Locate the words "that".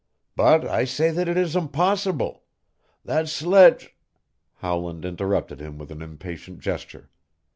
1.11-1.27, 3.05-3.29